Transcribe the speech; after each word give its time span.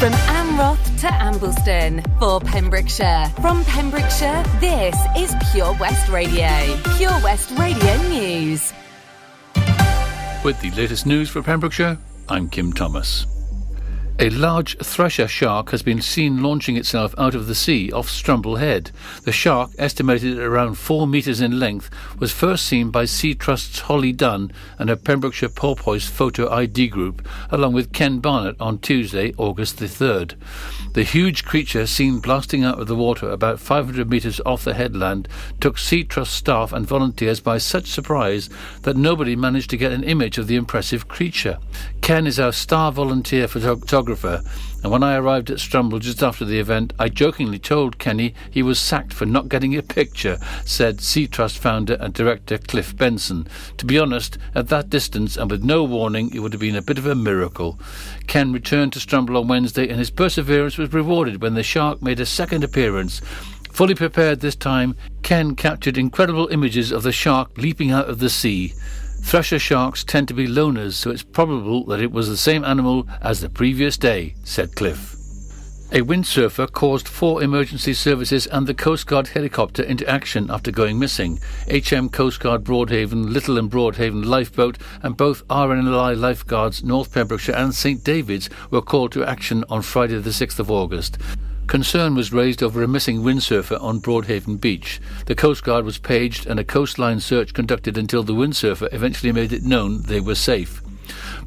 From 0.00 0.12
Amroth 0.12 1.00
to 1.00 1.08
Ambleston 1.08 2.18
for 2.18 2.40
Pembrokeshire. 2.40 3.30
From 3.42 3.62
Pembrokeshire, 3.66 4.42
this 4.58 4.96
is 5.14 5.34
Pure 5.52 5.76
West 5.78 6.08
Radio. 6.08 6.48
Pure 6.96 7.20
West 7.22 7.50
Radio 7.58 7.96
News. 8.08 8.72
With 10.42 10.58
the 10.62 10.70
latest 10.74 11.04
news 11.04 11.28
for 11.28 11.42
Pembrokeshire, 11.42 11.98
I'm 12.30 12.48
Kim 12.48 12.72
Thomas. 12.72 13.26
A 14.20 14.28
large 14.28 14.76
thresher 14.76 15.26
shark 15.26 15.70
has 15.70 15.82
been 15.82 16.02
seen 16.02 16.42
launching 16.42 16.76
itself 16.76 17.14
out 17.16 17.34
of 17.34 17.46
the 17.46 17.54
sea 17.54 17.90
off 17.90 18.06
Strumble 18.06 18.58
Head. 18.58 18.90
The 19.24 19.32
shark, 19.32 19.70
estimated 19.78 20.38
at 20.38 20.44
around 20.44 20.74
four 20.74 21.06
metres 21.06 21.40
in 21.40 21.58
length, 21.58 21.88
was 22.18 22.30
first 22.30 22.66
seen 22.66 22.90
by 22.90 23.06
Sea 23.06 23.34
Trust's 23.34 23.80
Holly 23.80 24.12
Dunn 24.12 24.52
and 24.78 24.90
her 24.90 24.96
Pembrokeshire 24.96 25.48
Porpoise 25.48 26.06
Photo 26.06 26.50
ID 26.50 26.88
group, 26.88 27.26
along 27.48 27.72
with 27.72 27.94
Ken 27.94 28.18
Barnett 28.18 28.60
on 28.60 28.80
Tuesday, 28.80 29.32
August 29.38 29.78
the 29.78 29.86
3rd. 29.86 30.34
The 30.92 31.04
huge 31.04 31.44
creature, 31.44 31.86
seen 31.86 32.18
blasting 32.18 32.64
out 32.64 32.80
of 32.80 32.88
the 32.88 32.96
water 32.96 33.30
about 33.30 33.60
500 33.60 34.10
metres 34.10 34.40
off 34.44 34.64
the 34.64 34.74
headland, 34.74 35.28
took 35.60 35.78
Sea 35.78 36.02
Trust 36.02 36.32
staff 36.32 36.72
and 36.72 36.84
volunteers 36.84 37.38
by 37.38 37.58
such 37.58 37.86
surprise 37.86 38.50
that 38.82 38.96
nobody 38.96 39.36
managed 39.36 39.70
to 39.70 39.76
get 39.76 39.92
an 39.92 40.02
image 40.02 40.36
of 40.36 40.48
the 40.48 40.56
impressive 40.56 41.06
creature. 41.06 41.58
Ken 42.00 42.26
is 42.26 42.40
our 42.40 42.50
star 42.50 42.90
volunteer 42.90 43.46
photographer 43.46 44.42
and 44.82 44.90
when 44.90 45.02
I 45.02 45.16
arrived 45.16 45.50
at 45.50 45.58
Strumble 45.58 46.00
just 46.00 46.22
after 46.22 46.44
the 46.44 46.58
event, 46.58 46.92
I 46.98 47.08
jokingly 47.08 47.58
told 47.58 47.98
Kenny 47.98 48.34
he 48.50 48.62
was 48.62 48.78
sacked 48.78 49.12
for 49.12 49.26
not 49.26 49.48
getting 49.48 49.76
a 49.76 49.82
picture, 49.82 50.38
said 50.64 51.00
Sea 51.00 51.26
Trust 51.26 51.58
founder 51.58 51.94
and 52.00 52.14
director 52.14 52.56
Cliff 52.58 52.96
Benson. 52.96 53.46
To 53.76 53.84
be 53.84 53.98
honest, 53.98 54.38
at 54.54 54.68
that 54.68 54.88
distance 54.88 55.36
and 55.36 55.50
with 55.50 55.62
no 55.62 55.84
warning, 55.84 56.34
it 56.34 56.40
would 56.40 56.52
have 56.52 56.60
been 56.60 56.76
a 56.76 56.82
bit 56.82 56.98
of 56.98 57.06
a 57.06 57.14
miracle. 57.14 57.78
Ken 58.26 58.52
returned 58.52 58.92
to 58.94 58.98
Strumble 58.98 59.38
on 59.38 59.48
Wednesday, 59.48 59.88
and 59.88 59.98
his 59.98 60.10
perseverance 60.10 60.78
was 60.78 60.92
rewarded 60.92 61.42
when 61.42 61.54
the 61.54 61.62
shark 61.62 62.00
made 62.00 62.20
a 62.20 62.26
second 62.26 62.64
appearance. 62.64 63.20
Fully 63.70 63.94
prepared 63.94 64.40
this 64.40 64.56
time, 64.56 64.96
Ken 65.22 65.54
captured 65.54 65.96
incredible 65.96 66.48
images 66.48 66.90
of 66.90 67.02
the 67.02 67.12
shark 67.12 67.56
leaping 67.56 67.90
out 67.90 68.08
of 68.08 68.18
the 68.18 68.30
sea. 68.30 68.74
Thresher 69.22 69.58
sharks 69.58 70.02
tend 70.02 70.28
to 70.28 70.34
be 70.34 70.46
loners, 70.46 70.94
so 70.94 71.10
it's 71.10 71.22
probable 71.22 71.84
that 71.86 72.00
it 72.00 72.10
was 72.10 72.28
the 72.28 72.36
same 72.36 72.64
animal 72.64 73.06
as 73.22 73.40
the 73.40 73.48
previous 73.48 73.96
day, 73.96 74.34
said 74.42 74.74
Cliff. 74.74 75.14
A 75.92 76.02
windsurfer 76.02 76.70
caused 76.70 77.08
four 77.08 77.42
emergency 77.42 77.94
services 77.94 78.46
and 78.46 78.66
the 78.66 78.74
Coast 78.74 79.08
Guard 79.08 79.26
helicopter 79.26 79.82
into 79.82 80.08
action 80.08 80.48
after 80.48 80.70
going 80.70 81.00
missing. 81.00 81.40
HM 81.68 82.10
Coast 82.10 82.38
Guard 82.38 82.62
Broadhaven, 82.62 83.32
Little 83.32 83.58
and 83.58 83.68
Broadhaven 83.68 84.24
Lifeboat, 84.24 84.78
and 85.02 85.16
both 85.16 85.46
RNLI 85.48 86.16
lifeguards 86.16 86.84
North 86.84 87.12
Pembrokeshire 87.12 87.56
and 87.56 87.74
St 87.74 88.04
David's 88.04 88.48
were 88.70 88.82
called 88.82 89.10
to 89.12 89.24
action 89.24 89.64
on 89.68 89.82
Friday 89.82 90.18
the 90.20 90.30
6th 90.30 90.60
of 90.60 90.70
August. 90.70 91.18
Concern 91.70 92.16
was 92.16 92.32
raised 92.32 92.64
over 92.64 92.82
a 92.82 92.88
missing 92.88 93.22
windsurfer 93.22 93.80
on 93.80 94.00
Broadhaven 94.00 94.60
Beach. 94.60 95.00
The 95.26 95.36
Coast 95.36 95.62
Guard 95.62 95.84
was 95.84 95.98
paged 95.98 96.44
and 96.44 96.58
a 96.58 96.64
coastline 96.64 97.20
search 97.20 97.54
conducted 97.54 97.96
until 97.96 98.24
the 98.24 98.32
windsurfer 98.32 98.92
eventually 98.92 99.30
made 99.30 99.52
it 99.52 99.62
known 99.62 100.02
they 100.02 100.18
were 100.18 100.34
safe. 100.34 100.82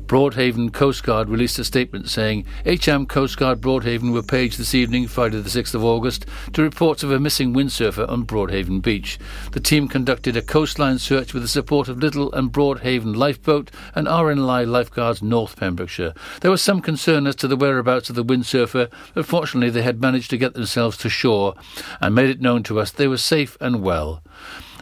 Broadhaven 0.05 0.71
Coast 0.71 1.03
Guard 1.03 1.29
released 1.29 1.57
a 1.59 1.63
statement 1.63 2.09
saying 2.09 2.45
HM 2.65 3.05
Coast 3.05 3.37
Guard 3.37 3.61
Broadhaven 3.61 4.11
were 4.11 4.21
paged 4.21 4.59
this 4.59 4.75
evening, 4.75 5.07
Friday 5.07 5.39
the 5.39 5.49
6th 5.49 5.73
of 5.73 5.83
August, 5.83 6.25
to 6.53 6.61
reports 6.61 7.03
of 7.03 7.11
a 7.11 7.19
missing 7.19 7.53
windsurfer 7.53 8.07
on 8.07 8.25
Broadhaven 8.25 8.81
Beach. 8.81 9.17
The 9.51 9.59
team 9.59 9.87
conducted 9.87 10.35
a 10.35 10.41
coastline 10.41 10.99
search 10.99 11.33
with 11.33 11.43
the 11.43 11.47
support 11.47 11.87
of 11.87 11.99
Little 11.99 12.31
and 12.33 12.51
Broadhaven 12.51 13.15
Lifeboat 13.15 13.71
and 13.95 14.07
RNLI 14.07 14.67
Lifeguards 14.67 15.21
North 15.21 15.55
Pembrokeshire. 15.55 16.13
There 16.41 16.51
was 16.51 16.61
some 16.61 16.81
concern 16.81 17.25
as 17.25 17.35
to 17.37 17.47
the 17.47 17.55
whereabouts 17.55 18.09
of 18.09 18.15
the 18.15 18.25
windsurfer, 18.25 18.91
but 19.13 19.25
fortunately 19.25 19.69
they 19.69 19.83
had 19.83 20.01
managed 20.01 20.29
to 20.31 20.37
get 20.37 20.53
themselves 20.53 20.97
to 20.97 21.09
shore 21.09 21.55
and 22.01 22.13
made 22.13 22.29
it 22.29 22.41
known 22.41 22.63
to 22.63 22.79
us 22.79 22.91
they 22.91 23.07
were 23.07 23.17
safe 23.17 23.57
and 23.61 23.81
well. 23.81 24.21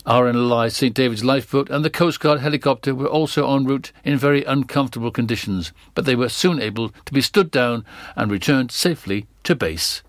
RNLI 0.06 0.72
St 0.72 0.96
David's 0.96 1.24
lifeboat 1.24 1.70
and 1.70 1.86
the 1.86 1.90
Coast 1.90 2.20
Guard 2.20 2.40
helicopter 2.40 2.96
were 2.96 3.08
also 3.08 3.56
en 3.56 3.66
route 3.66 3.92
in 4.04 4.18
very 4.18 4.44
uncomfortable 4.44 5.12
conditions, 5.12 5.72
but 5.94 6.06
they 6.06 6.16
were 6.16 6.30
soon 6.30 6.60
able 6.60 6.90
to 7.06 7.14
be 7.14 7.22
stood 7.22 7.52
down 7.52 7.86
and 8.16 8.32
returned 8.32 8.72
safely 8.72 9.28
to 9.44 9.56
base. 9.56 10.02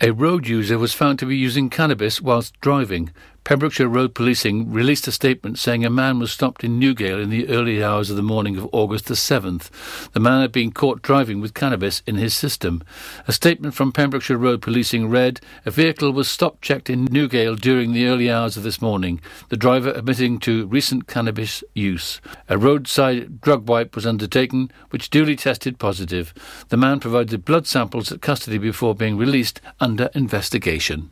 A 0.00 0.12
road 0.12 0.48
user 0.48 0.78
was 0.78 0.94
found 0.94 1.18
to 1.18 1.26
be 1.26 1.36
using 1.36 1.68
cannabis 1.68 2.22
whilst 2.22 2.58
driving. 2.62 3.10
Pembrokeshire 3.44 3.88
Road 3.88 4.14
Policing 4.14 4.72
released 4.72 5.06
a 5.06 5.12
statement 5.12 5.58
saying 5.58 5.84
a 5.84 5.90
man 5.90 6.18
was 6.18 6.32
stopped 6.32 6.64
in 6.64 6.80
Newgale 6.80 7.22
in 7.22 7.28
the 7.28 7.46
early 7.50 7.84
hours 7.84 8.08
of 8.08 8.16
the 8.16 8.22
morning 8.22 8.56
of 8.56 8.66
August 8.72 9.04
the 9.04 9.12
7th. 9.12 9.68
The 10.12 10.20
man 10.20 10.40
had 10.40 10.50
been 10.50 10.72
caught 10.72 11.02
driving 11.02 11.42
with 11.42 11.52
cannabis 11.52 12.00
in 12.06 12.14
his 12.14 12.34
system. 12.34 12.82
A 13.28 13.34
statement 13.34 13.74
from 13.74 13.92
Pembrokeshire 13.92 14.38
Road 14.38 14.62
Policing 14.62 15.10
read, 15.10 15.42
A 15.66 15.70
vehicle 15.70 16.10
was 16.10 16.26
stop 16.26 16.62
checked 16.62 16.88
in 16.88 17.06
Newgale 17.08 17.60
during 17.60 17.92
the 17.92 18.06
early 18.06 18.30
hours 18.30 18.56
of 18.56 18.62
this 18.62 18.80
morning, 18.80 19.20
the 19.50 19.58
driver 19.58 19.90
admitting 19.90 20.38
to 20.38 20.66
recent 20.68 21.06
cannabis 21.06 21.62
use. 21.74 22.22
A 22.48 22.56
roadside 22.56 23.42
drug 23.42 23.68
wipe 23.68 23.94
was 23.94 24.06
undertaken, 24.06 24.70
which 24.88 25.10
duly 25.10 25.36
tested 25.36 25.78
positive. 25.78 26.32
The 26.70 26.78
man 26.78 26.98
provided 26.98 27.44
blood 27.44 27.66
samples 27.66 28.10
at 28.10 28.22
custody 28.22 28.56
before 28.56 28.94
being 28.94 29.18
released 29.18 29.60
under 29.80 30.08
investigation. 30.14 31.10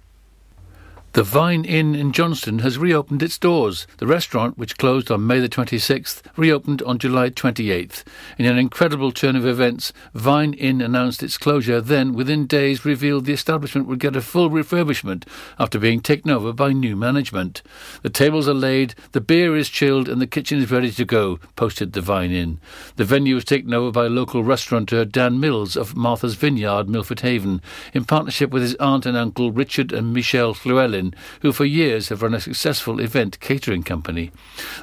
The 1.14 1.22
Vine 1.22 1.66
Inn 1.66 1.94
in 1.94 2.12
Johnston 2.12 2.60
has 2.60 2.78
reopened 2.78 3.22
its 3.22 3.36
doors. 3.36 3.86
The 3.98 4.06
restaurant, 4.06 4.56
which 4.56 4.78
closed 4.78 5.10
on 5.10 5.26
May 5.26 5.40
the 5.40 5.48
26th, 5.48 6.22
reopened 6.38 6.80
on 6.84 6.96
July 6.96 7.28
28th. 7.28 8.02
In 8.38 8.46
an 8.46 8.56
incredible 8.56 9.12
turn 9.12 9.36
of 9.36 9.44
events, 9.44 9.92
Vine 10.14 10.54
Inn 10.54 10.80
announced 10.80 11.22
its 11.22 11.36
closure, 11.36 11.82
then, 11.82 12.14
within 12.14 12.46
days, 12.46 12.86
revealed 12.86 13.26
the 13.26 13.34
establishment 13.34 13.88
would 13.88 13.98
get 13.98 14.16
a 14.16 14.22
full 14.22 14.48
refurbishment 14.48 15.28
after 15.58 15.78
being 15.78 16.00
taken 16.00 16.30
over 16.30 16.50
by 16.50 16.72
new 16.72 16.96
management. 16.96 17.60
The 18.00 18.08
tables 18.08 18.48
are 18.48 18.54
laid, 18.54 18.94
the 19.12 19.20
beer 19.20 19.54
is 19.54 19.68
chilled, 19.68 20.08
and 20.08 20.18
the 20.18 20.26
kitchen 20.26 20.60
is 20.60 20.70
ready 20.70 20.90
to 20.92 21.04
go, 21.04 21.38
posted 21.56 21.92
the 21.92 22.00
Vine 22.00 22.32
Inn. 22.32 22.58
The 22.96 23.04
venue 23.04 23.34
was 23.34 23.44
taken 23.44 23.74
over 23.74 23.90
by 23.90 24.06
local 24.06 24.44
restaurateur 24.44 25.04
Dan 25.04 25.38
Mills 25.38 25.76
of 25.76 25.94
Martha's 25.94 26.36
Vineyard, 26.36 26.88
Milford 26.88 27.20
Haven, 27.20 27.60
in 27.92 28.06
partnership 28.06 28.50
with 28.50 28.62
his 28.62 28.76
aunt 28.76 29.04
and 29.04 29.14
uncle 29.14 29.52
Richard 29.52 29.92
and 29.92 30.14
Michelle 30.14 30.54
Llewellyn 31.02 31.14
who 31.40 31.52
for 31.52 31.64
years 31.64 32.08
have 32.08 32.22
run 32.22 32.34
a 32.34 32.40
successful 32.40 33.00
event 33.00 33.40
catering 33.40 33.82
company. 33.82 34.30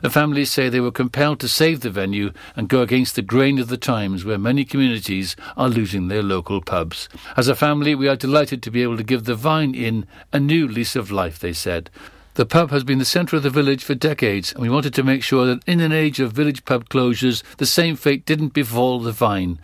The 0.02 0.10
families 0.10 0.52
say 0.52 0.70
they 0.70 0.80
were 0.80 0.92
compelled 0.92 1.40
to 1.40 1.48
save 1.48 1.82
the 1.82 1.90
venue 1.90 2.32
and 2.56 2.70
go 2.70 2.82
against 2.82 3.16
the 3.16 3.22
grain 3.22 3.60
of 3.60 3.68
the 3.68 3.78
times 3.78 4.26
where 4.26 4.38
many 4.38 4.66
communities 4.66 5.36
are 5.56 5.70
losing 5.70 6.08
their 6.08 6.24
local 6.24 6.62
pubs. 6.62 7.10
As 7.38 7.48
a 7.48 7.56
family, 7.56 7.96
we 7.96 8.08
are 8.08 8.16
delighted 8.16 8.62
to 8.64 8.72
be 8.72 8.84
able 8.84 8.98
to 8.98 9.04
give 9.04 9.26
the 9.26 9.36
Vine 9.36 9.74
Inn 9.74 10.06
a 10.34 10.40
new 10.40 10.68
lease 10.68 10.96
of 10.96 11.12
life, 11.12 11.40
they 11.40 11.54
said. 11.54 11.90
The 12.36 12.46
pub 12.46 12.72
has 12.72 12.84
been 12.84 13.00
the 13.00 13.06
centre 13.06 13.36
of 13.36 13.44
the 13.44 13.50
village 13.50 13.84
for 13.84 13.96
decades, 13.96 14.54
and 14.54 14.62
we 14.62 14.70
wanted 14.70 14.94
to 14.94 15.04
make 15.04 15.24
sure 15.24 15.46
that 15.46 15.64
in 15.68 15.82
an 15.82 15.92
age 15.92 16.22
of 16.22 16.32
village 16.32 16.64
pub 16.64 16.88
closures, 16.88 17.44
the 17.58 17.66
same 17.66 17.96
fate 17.98 18.26
didn't 18.26 18.54
befall 18.54 19.00
the 19.02 19.12
Vine. 19.12 19.60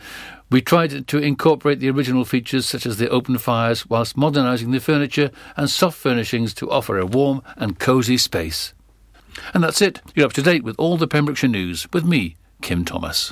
We 0.51 0.61
tried 0.61 1.07
to 1.07 1.17
incorporate 1.17 1.79
the 1.79 1.89
original 1.89 2.23
features 2.23 2.65
such 2.65 2.85
as 2.85 2.97
the 2.97 3.09
open 3.09 3.37
fires 3.37 3.89
whilst 3.89 4.15
modernising 4.15 4.71
the 4.71 4.79
furniture 4.79 5.31
and 5.57 5.69
soft 5.69 5.97
furnishings 5.97 6.53
to 6.55 6.69
offer 6.69 6.99
a 6.99 7.05
warm 7.05 7.41
and 7.57 7.79
cosy 7.79 8.17
space. 8.17 8.73
And 9.53 9.63
that's 9.63 9.81
it. 9.81 10.01
You're 10.13 10.27
up 10.27 10.33
to 10.33 10.41
date 10.41 10.63
with 10.63 10.75
all 10.77 10.97
the 10.97 11.07
Pembrokeshire 11.07 11.49
news 11.49 11.87
with 11.91 12.05
me, 12.05 12.37
Kim 12.61 12.85
Thomas. 12.85 13.31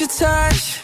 your 0.00 0.28
touch. 0.28 0.83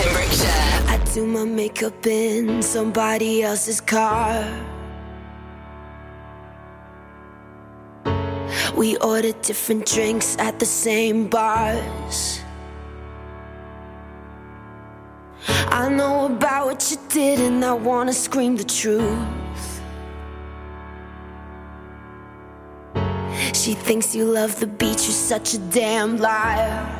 Pembrokeshire. 0.00 0.48
I 0.88 0.98
do 1.12 1.26
my 1.26 1.44
makeup 1.44 2.06
in 2.06 2.62
somebody 2.62 3.42
else's 3.42 3.80
car. 3.80 4.44
We 8.74 8.96
order 8.98 9.32
different 9.42 9.84
drinks 9.84 10.36
at 10.38 10.58
the 10.58 10.64
same 10.64 11.28
bars. 11.28 12.40
I 15.48 15.88
know 15.90 16.26
about 16.26 16.66
what 16.66 16.90
you 16.90 16.96
did, 17.10 17.40
and 17.40 17.62
I 17.62 17.74
wanna 17.74 18.14
scream 18.14 18.56
the 18.56 18.64
truth. 18.64 19.82
She 23.52 23.74
thinks 23.74 24.14
you 24.14 24.24
love 24.24 24.58
the 24.60 24.66
beach, 24.66 25.02
you're 25.04 25.22
such 25.34 25.52
a 25.54 25.58
damn 25.58 26.16
liar. 26.16 26.99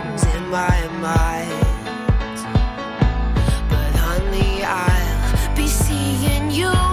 in 0.25 0.49
my 0.49 0.87
mind. 0.99 1.51
But 3.69 3.95
honey, 3.95 4.63
I'll 4.63 5.55
be 5.55 5.67
seeing 5.67 6.51
you. 6.51 6.90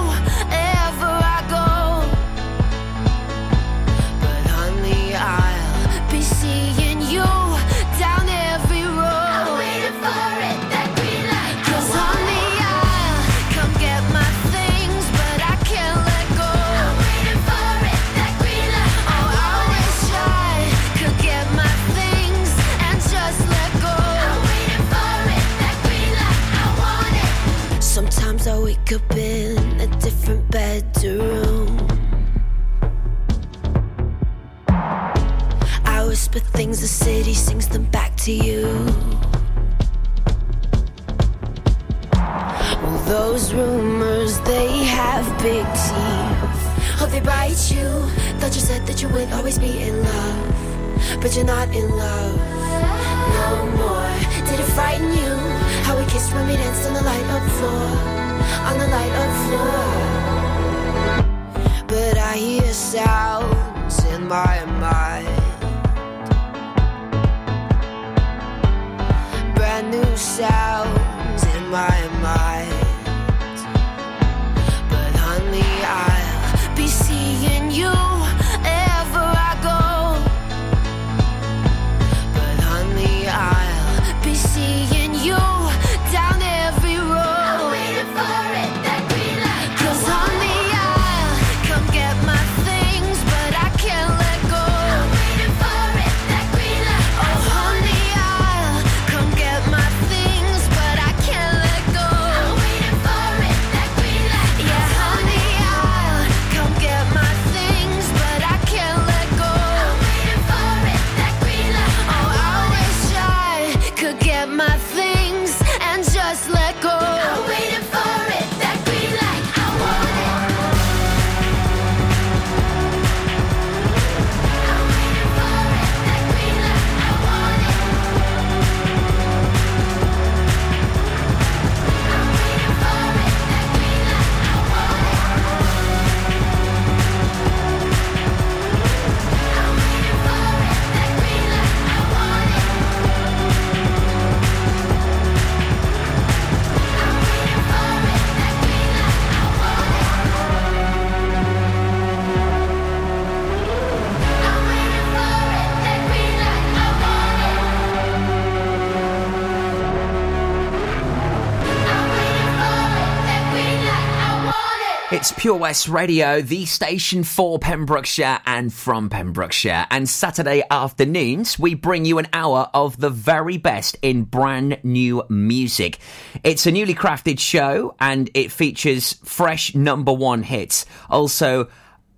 It's 165.30 165.38
Pure 165.38 165.58
West 165.58 165.88
Radio, 165.88 166.40
the 166.40 166.64
station 166.64 167.22
for 167.22 167.58
Pembrokeshire 167.58 168.40
and 168.46 168.72
from 168.72 169.10
Pembrokeshire. 169.10 169.86
And 169.90 170.08
Saturday 170.08 170.62
afternoons, 170.70 171.58
we 171.58 171.74
bring 171.74 172.06
you 172.06 172.16
an 172.16 172.28
hour 172.32 172.70
of 172.72 172.98
the 172.98 173.10
very 173.10 173.58
best 173.58 173.98
in 174.00 174.22
brand 174.22 174.78
new 174.82 175.22
music. 175.28 175.98
It's 176.44 176.64
a 176.64 176.72
newly 176.72 176.94
crafted 176.94 177.38
show 177.40 177.94
and 178.00 178.30
it 178.32 178.50
features 178.50 179.18
fresh 179.22 179.74
number 179.74 180.14
one 180.14 180.42
hits. 180.44 180.86
Also, 181.10 181.68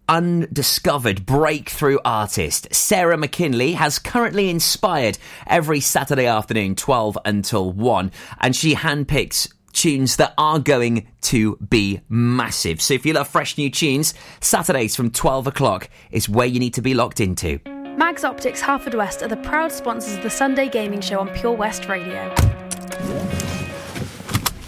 undiscovered 0.09 1.27
breakthrough 1.27 1.99
artist 2.05 2.73
Sarah 2.73 3.17
McKinley 3.17 3.73
has 3.73 3.99
currently 3.99 4.51
inspired 4.51 5.19
every 5.49 5.81
Saturday 5.81 6.27
afternoon, 6.27 6.77
12 6.77 7.19
until 7.25 7.73
1, 7.73 8.13
and 8.41 8.55
she 8.55 8.77
handpicks 8.77 9.53
tunes 9.73 10.17
that 10.17 10.35
are 10.39 10.59
going 10.59 11.07
to 11.23 11.57
be 11.57 12.01
massive. 12.09 12.81
So 12.81 12.95
if 12.95 13.05
you 13.07 13.13
love 13.13 13.29
fresh 13.29 13.57
new 13.59 13.71
tunes, 13.71 14.15
Saturdays 14.41 14.97
from 14.97 15.11
12 15.11 15.47
o'clock 15.47 15.89
is 16.11 16.29
where 16.29 16.47
you 16.47 16.59
need 16.59 16.75
to 16.75 16.83
be 16.83 16.95
locked 16.95 17.21
into. 17.21 17.61
Mags 17.97 18.25
Optics 18.25 18.63
Haverfordwest 18.63 19.23
are 19.23 19.29
the 19.29 19.37
proud 19.37 19.71
sponsors 19.73 20.17
of 20.17 20.23
the 20.23 20.31
Sunday 20.31 20.69
Gaming 20.69 21.01
Show 21.01 21.21
on 21.21 21.29
Pure 21.31 21.53
West 21.53 21.87
Radio. 21.87 22.35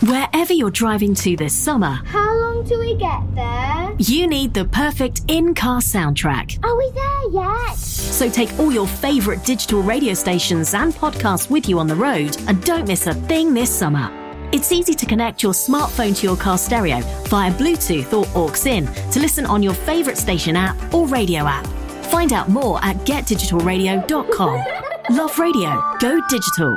Wherever 0.02 0.52
you're 0.52 0.70
driving 0.70 1.14
to 1.14 1.36
this 1.36 1.56
summer, 1.56 2.00
how 2.04 2.34
long 2.34 2.64
do 2.64 2.78
we 2.80 2.96
get 2.96 3.34
there? 3.36 3.94
You 3.98 4.26
need 4.26 4.52
the 4.52 4.64
perfect 4.64 5.22
in 5.28 5.54
car 5.54 5.80
soundtrack. 5.80 6.62
Are 6.64 6.76
we 6.76 6.90
there 6.90 7.44
yet? 7.44 7.76
So 7.76 8.28
take 8.28 8.52
all 8.58 8.72
your 8.72 8.88
favourite 8.88 9.44
digital 9.44 9.80
radio 9.80 10.12
stations 10.14 10.74
and 10.74 10.92
podcasts 10.92 11.48
with 11.48 11.68
you 11.68 11.78
on 11.78 11.86
the 11.86 11.94
road 11.94 12.36
and 12.48 12.62
don't 12.64 12.88
miss 12.88 13.06
a 13.06 13.14
thing 13.14 13.54
this 13.54 13.70
summer. 13.70 14.21
It's 14.52 14.70
easy 14.70 14.92
to 14.92 15.06
connect 15.06 15.42
your 15.42 15.54
smartphone 15.54 16.14
to 16.14 16.26
your 16.26 16.36
car 16.36 16.58
stereo 16.58 17.00
via 17.28 17.50
Bluetooth 17.52 18.12
or 18.12 18.26
aux 18.36 18.66
in 18.66 18.86
to 19.10 19.18
listen 19.18 19.46
on 19.46 19.62
your 19.62 19.72
favourite 19.72 20.18
station 20.18 20.56
app 20.56 20.76
or 20.92 21.08
radio 21.08 21.46
app. 21.46 21.66
Find 22.10 22.34
out 22.34 22.50
more 22.50 22.78
at 22.84 22.96
getdigitalradio.com. 22.98 25.16
Love 25.16 25.38
radio. 25.38 25.96
Go 26.00 26.20
digital. 26.28 26.76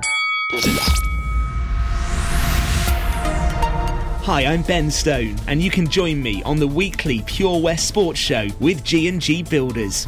Hi, 4.23 4.45
I'm 4.45 4.61
Ben 4.61 4.89
Stone, 4.89 5.35
and 5.47 5.61
you 5.61 5.69
can 5.69 5.85
join 5.85 6.23
me 6.23 6.41
on 6.43 6.57
the 6.57 6.67
weekly 6.67 7.23
Pure 7.27 7.59
West 7.59 7.89
Sports 7.89 8.19
Show 8.19 8.47
with 8.61 8.85
G&G 8.85 9.43
Builders. 9.43 10.07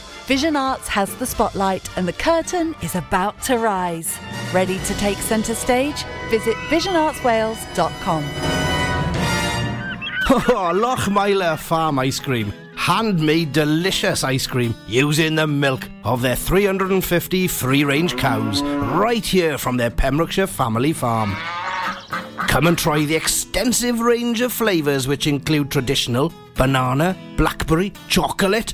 Vision 0.31 0.55
Arts 0.55 0.87
has 0.87 1.13
the 1.15 1.25
spotlight 1.25 1.89
and 1.97 2.07
the 2.07 2.13
curtain 2.13 2.73
is 2.81 2.95
about 2.95 3.41
to 3.41 3.57
rise. 3.57 4.17
Ready 4.53 4.79
to 4.85 4.93
take 4.93 5.17
centre 5.17 5.53
stage? 5.53 6.05
Visit 6.29 6.55
visionartswales.com. 6.69 8.23
Oh, 10.29 10.71
Lochmeyler 10.73 11.59
Farm 11.59 11.99
Ice 11.99 12.21
Cream. 12.21 12.53
Handmade 12.77 13.51
delicious 13.51 14.23
ice 14.23 14.47
cream 14.47 14.73
using 14.87 15.35
the 15.35 15.45
milk 15.45 15.89
of 16.05 16.21
their 16.21 16.37
350 16.37 17.49
free 17.49 17.83
range 17.83 18.15
cows 18.15 18.61
right 18.61 19.25
here 19.25 19.57
from 19.57 19.75
their 19.75 19.89
Pembrokeshire 19.89 20.47
family 20.47 20.93
farm. 20.93 21.35
Come 22.47 22.67
and 22.67 22.77
try 22.77 23.03
the 23.03 23.17
extensive 23.17 23.99
range 23.99 24.39
of 24.39 24.53
flavours 24.53 25.09
which 25.09 25.27
include 25.27 25.69
traditional 25.69 26.31
banana, 26.55 27.17
blackberry, 27.35 27.91
chocolate, 28.07 28.73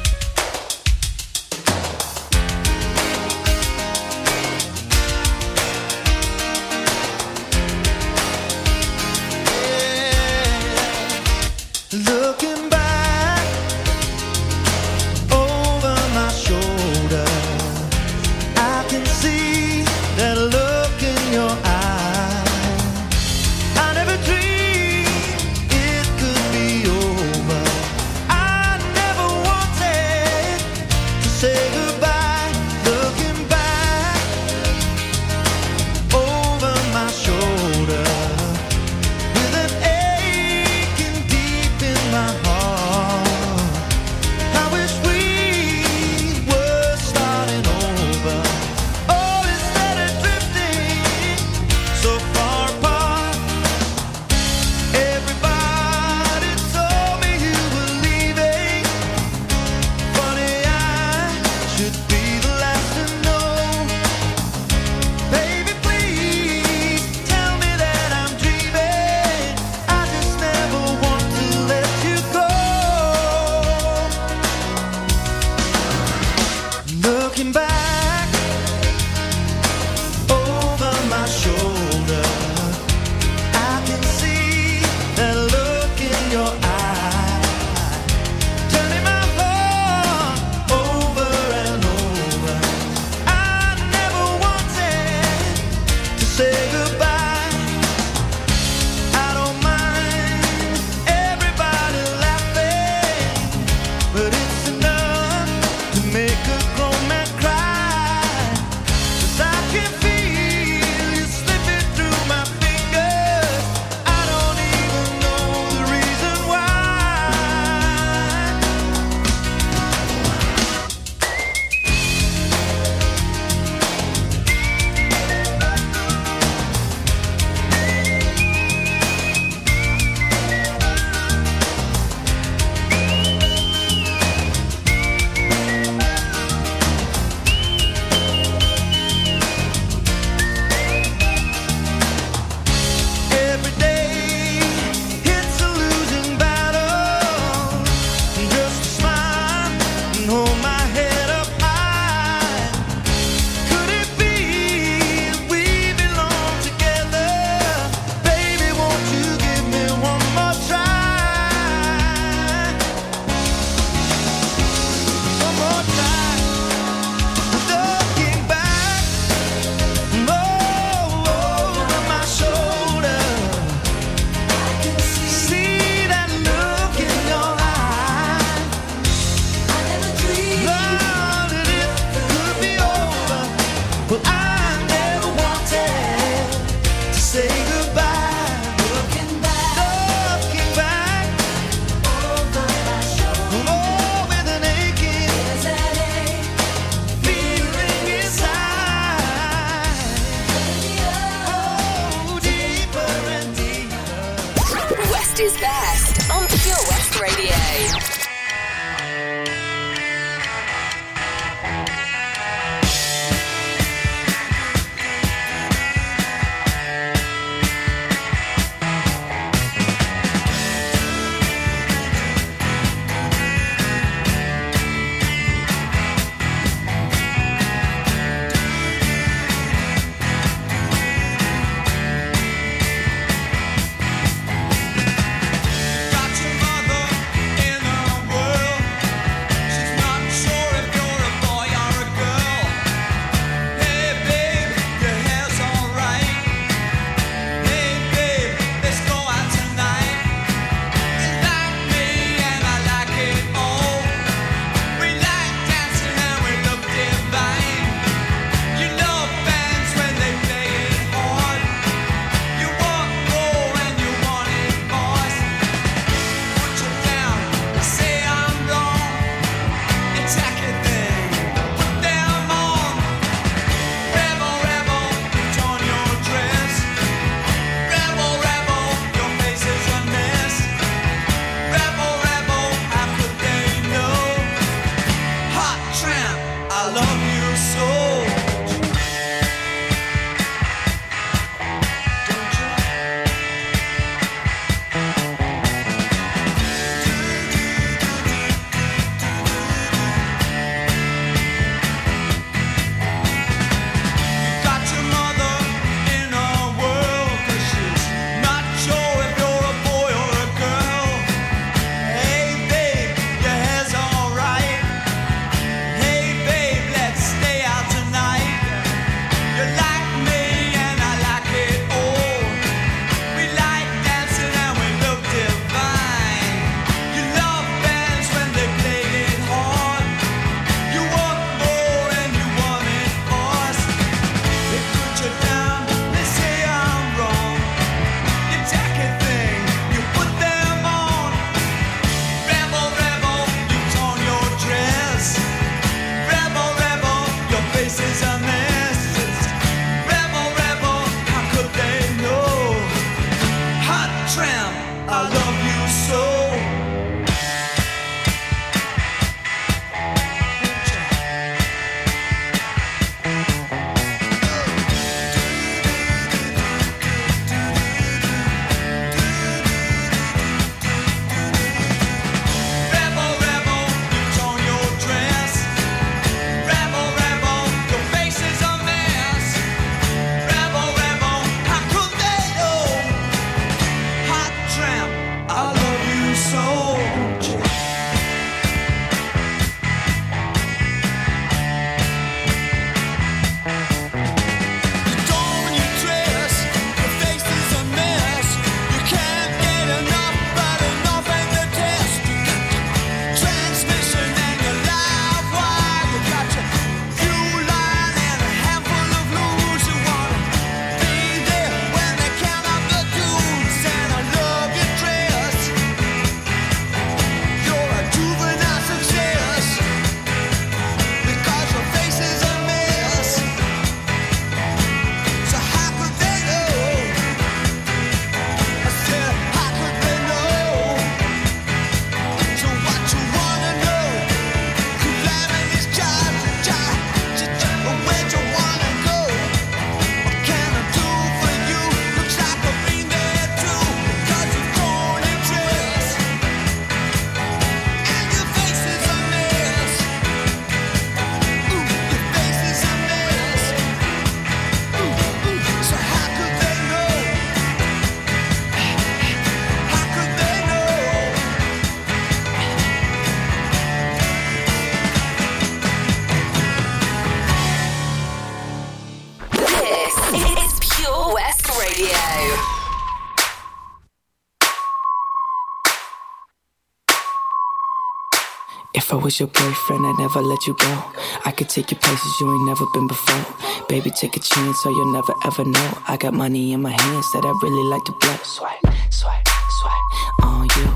Was 479.31 479.39
your 479.39 479.47
boyfriend, 479.47 480.05
I'd 480.05 480.19
never 480.19 480.41
let 480.41 480.67
you 480.67 480.75
go. 480.75 481.03
I 481.45 481.51
could 481.51 481.69
take 481.69 481.89
you 481.91 481.97
places 481.97 482.31
you 482.41 482.51
ain't 482.51 482.65
never 482.67 482.85
been 482.93 483.07
before. 483.07 483.45
Baby, 483.87 484.09
take 484.09 484.35
a 484.35 484.41
chance 484.41 484.81
so 484.81 484.89
you'll 484.89 485.13
never 485.13 485.33
ever 485.45 485.63
know. 485.63 485.89
I 486.07 486.17
got 486.17 486.33
money 486.33 486.73
in 486.73 486.81
my 486.81 486.91
hands 486.91 487.31
that 487.31 487.45
I 487.45 487.51
really 487.63 487.87
like 487.87 488.03
to 488.05 488.13
blow. 488.19 488.35
Swipe, 488.43 488.83
swipe, 489.09 489.47
swipe 489.79 490.07
on 490.43 490.67
you. 490.75 490.87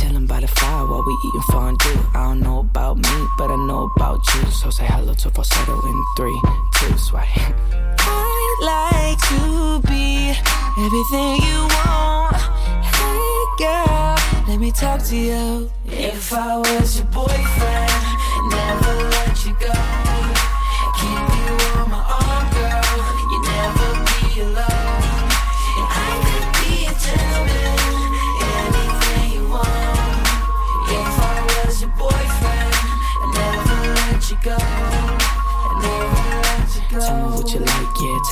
Chilling 0.00 0.26
by 0.26 0.40
the 0.40 0.48
fire 0.48 0.86
while 0.86 1.04
we 1.06 1.14
eating 1.26 1.46
fondue. 1.52 2.00
I 2.14 2.24
don't 2.28 2.40
know 2.40 2.58
about 2.60 2.96
me, 2.96 3.16
but 3.38 3.50
I 3.52 3.56
know 3.68 3.88
about 3.96 4.20
you. 4.34 4.50
So 4.50 4.70
say 4.70 4.86
hello 4.86 5.14
to 5.14 5.30
falsetto 5.30 5.74
in 5.86 6.04
three, 6.16 6.40
two, 6.76 6.98
swipe. 6.98 7.28
I'd 8.00 8.58
like 8.72 9.18
to 9.30 9.88
be 9.88 10.34
everything 10.84 11.32
you 11.46 11.58
want. 11.78 12.42
Hey, 12.82 13.44
girl 13.58 13.93
let 14.54 14.60
me 14.60 14.70
talk 14.70 15.02
to 15.02 15.16
you. 15.16 15.68
If 15.84 16.32
I 16.32 16.58
was 16.58 16.98
your 16.98 17.06
boyfriend, 17.06 18.50
never 18.50 18.94
let 19.10 19.44
you 19.44 19.56
go. 19.58 19.93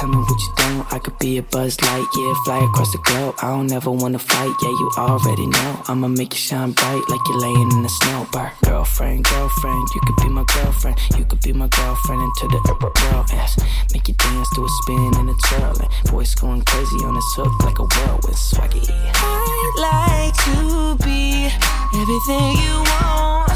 Tell 0.02 0.10
me 0.10 0.18
what 0.18 0.40
you 0.42 0.52
don't. 0.56 0.92
I 0.92 0.98
could 0.98 1.16
be 1.20 1.38
a 1.38 1.44
Buzz 1.44 1.76
Lightyear. 1.76 2.34
Fly 2.44 2.64
across 2.64 2.90
the 2.90 2.98
globe. 3.04 3.36
I 3.40 3.50
don't 3.54 3.70
ever 3.70 3.92
wanna 3.92 4.18
fight, 4.18 4.52
yeah. 4.60 4.68
You 4.68 4.90
already 4.98 5.46
know. 5.46 5.80
I'ma 5.86 6.08
make 6.08 6.32
you 6.32 6.38
shine 6.40 6.72
bright 6.72 7.04
like 7.08 7.20
you're 7.28 7.38
laying 7.38 7.70
in 7.70 7.82
the 7.84 7.88
snow. 7.88 8.26
Girlfriend, 8.64 9.22
girlfriend, 9.22 9.88
you 9.94 10.00
could 10.00 10.16
be 10.16 10.28
my 10.28 10.44
girlfriend. 10.54 10.98
You 11.16 11.24
could 11.24 11.40
be 11.42 11.52
my 11.52 11.68
girlfriend 11.68 12.20
into 12.20 12.48
the 12.48 12.58
world, 12.82 13.28
yes. 13.30 13.56
Make 13.94 14.08
you 14.08 14.14
dance 14.14 14.48
to 14.56 14.64
a 14.64 14.68
spin 14.82 15.12
and 15.22 15.30
a 15.30 15.34
twirl. 15.46 15.76
Voice 16.06 16.34
going 16.34 16.62
crazy 16.62 16.96
on 17.06 17.14
this 17.14 17.34
hook 17.36 17.54
like 17.62 17.78
a 17.78 17.86
whirlwind 17.86 18.34
swaggy. 18.34 18.82
I'd 18.90 19.74
like 19.86 20.34
to 20.50 20.96
be 21.06 21.46
everything 21.94 22.58
you 22.58 22.74
want. 22.90 23.54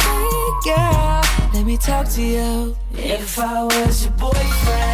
Hey 0.00 0.72
girl, 0.72 1.20
let 1.52 1.66
me 1.66 1.76
talk 1.76 2.08
to 2.16 2.22
you. 2.22 2.76
If 2.94 3.38
I 3.38 3.64
was 3.64 4.06
your 4.06 4.14
boyfriend, 4.14 4.91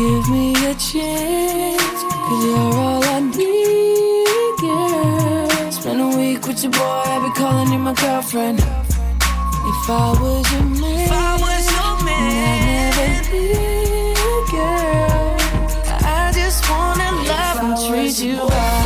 give 0.00 0.30
me 0.30 0.52
a 0.66 0.74
chance, 0.74 2.02
cause 2.02 2.44
you're 2.44 2.56
all 2.56 3.04
I 3.04 3.20
need, 3.20 4.60
girl. 4.60 5.72
Spend 5.72 6.00
a 6.00 6.16
week 6.16 6.46
with 6.46 6.62
your 6.62 6.72
boy, 6.72 6.78
I'll 6.80 7.28
be 7.28 7.34
calling 7.38 7.72
you 7.72 7.78
my 7.78 7.92
girlfriend. 7.94 8.79
If 9.90 9.96
I 9.96 10.22
was 10.22 10.52
your 10.52 10.62
man, 10.62 11.00
if 11.00 11.10
I 11.10 11.36
was 11.42 11.66
your 11.72 12.04
man, 12.04 12.92
I'd 12.94 13.26
never 13.26 13.40
leave, 13.42 14.50
girl. 14.52 15.36
I 16.06 16.30
just 16.32 16.70
wanna 16.70 17.10
love 17.26 17.58
and 17.58 17.74
treat 17.88 18.24
you 18.24 18.38
right. 18.38 18.79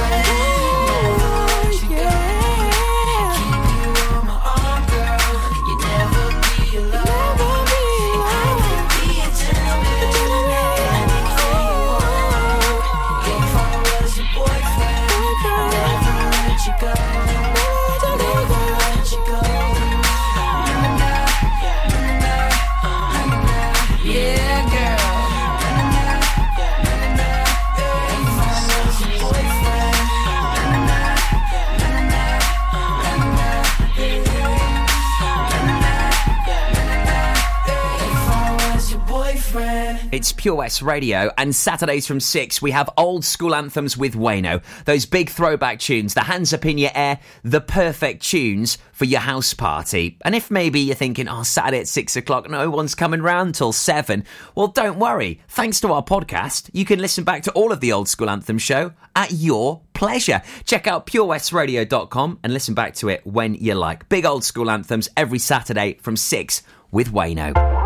Pure 40.44 40.56
West 40.56 40.82
Radio, 40.82 41.30
and 41.38 41.56
Saturdays 41.56 42.06
from 42.06 42.20
6, 42.20 42.60
we 42.60 42.70
have 42.72 42.90
old 42.98 43.24
school 43.24 43.54
anthems 43.54 43.96
with 43.96 44.12
Wayno. 44.12 44.62
Those 44.84 45.06
big 45.06 45.30
throwback 45.30 45.78
tunes, 45.78 46.12
the 46.12 46.20
hands 46.20 46.52
up 46.52 46.66
in 46.66 46.76
your 46.76 46.90
air, 46.94 47.18
the 47.44 47.62
perfect 47.62 48.22
tunes 48.22 48.76
for 48.92 49.06
your 49.06 49.20
house 49.20 49.54
party. 49.54 50.18
And 50.22 50.34
if 50.34 50.50
maybe 50.50 50.80
you're 50.80 50.96
thinking, 50.96 51.28
oh, 51.28 51.44
Saturday 51.44 51.80
at 51.80 51.88
6 51.88 52.16
o'clock, 52.16 52.50
no 52.50 52.68
one's 52.68 52.94
coming 52.94 53.22
round 53.22 53.54
till 53.54 53.72
7, 53.72 54.22
well, 54.54 54.66
don't 54.66 54.98
worry. 54.98 55.40
Thanks 55.48 55.80
to 55.80 55.90
our 55.94 56.04
podcast, 56.04 56.68
you 56.74 56.84
can 56.84 56.98
listen 56.98 57.24
back 57.24 57.44
to 57.44 57.52
all 57.52 57.72
of 57.72 57.80
the 57.80 57.92
old 57.92 58.10
school 58.10 58.28
anthem 58.28 58.58
show 58.58 58.92
at 59.16 59.32
your 59.32 59.80
pleasure. 59.94 60.42
Check 60.66 60.86
out 60.86 61.06
purewestradio.com 61.06 62.40
and 62.44 62.52
listen 62.52 62.74
back 62.74 62.92
to 62.96 63.08
it 63.08 63.26
when 63.26 63.54
you 63.54 63.72
like. 63.76 64.10
Big 64.10 64.26
old 64.26 64.44
school 64.44 64.68
anthems 64.68 65.08
every 65.16 65.38
Saturday 65.38 65.94
from 66.02 66.18
6 66.18 66.62
with 66.90 67.12
Wayno. 67.12 67.83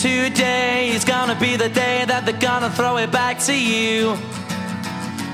Today 0.00 0.88
is 0.88 1.04
gonna 1.04 1.38
be 1.38 1.56
the 1.56 1.68
day 1.68 2.04
that 2.06 2.24
they're 2.24 2.40
gonna 2.40 2.70
throw 2.70 2.96
it 2.96 3.12
back 3.12 3.38
to 3.40 3.54
you. 3.54 4.16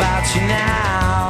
About 0.00 0.34
you 0.34 0.40
now. 0.48 1.29